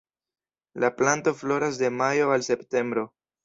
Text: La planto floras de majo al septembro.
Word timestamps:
La 0.83 0.89
planto 1.01 1.35
floras 1.43 1.77
de 1.77 1.91
majo 2.01 2.31
al 2.33 2.41
septembro. 2.51 3.09